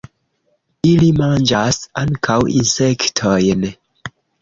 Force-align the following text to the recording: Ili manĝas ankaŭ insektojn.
Ili 0.91 1.09
manĝas 1.19 1.81
ankaŭ 2.07 2.41
insektojn. 2.65 3.73